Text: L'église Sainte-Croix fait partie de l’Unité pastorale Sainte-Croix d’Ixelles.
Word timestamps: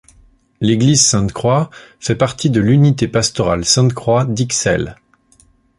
L'église 0.61 1.05
Sainte-Croix 1.05 1.69
fait 1.99 2.15
partie 2.15 2.49
de 2.49 2.59
l’Unité 2.59 3.07
pastorale 3.07 3.65
Sainte-Croix 3.65 4.25
d’Ixelles. 4.25 4.95